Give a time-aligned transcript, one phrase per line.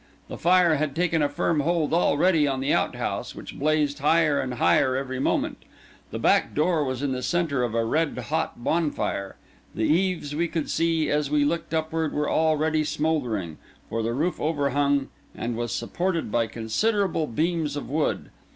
[0.29, 4.55] The fire had taken a firm hold already on the outhouse, which blazed higher and
[4.55, 5.59] higher every moment;
[6.09, 9.35] the back door was in the centre of a red hot bonfire;
[9.75, 13.59] the eaves we could see, as we looked upward, were already smouldering,
[13.91, 18.31] for the roof overhung, and was supported by considerable beams of wood.